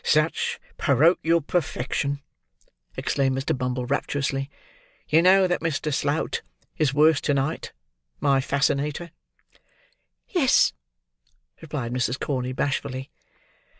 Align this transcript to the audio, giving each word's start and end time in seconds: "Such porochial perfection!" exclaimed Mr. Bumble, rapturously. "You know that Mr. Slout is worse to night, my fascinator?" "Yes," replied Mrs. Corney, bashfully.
"Such 0.03 0.59
porochial 0.79 1.41
perfection!" 1.45 2.23
exclaimed 2.97 3.37
Mr. 3.37 3.55
Bumble, 3.55 3.85
rapturously. 3.85 4.49
"You 5.07 5.21
know 5.21 5.45
that 5.45 5.61
Mr. 5.61 5.93
Slout 5.93 6.41
is 6.79 6.91
worse 6.91 7.21
to 7.21 7.35
night, 7.35 7.71
my 8.19 8.41
fascinator?" 8.41 9.11
"Yes," 10.27 10.73
replied 11.61 11.93
Mrs. 11.93 12.19
Corney, 12.19 12.51
bashfully. 12.51 13.11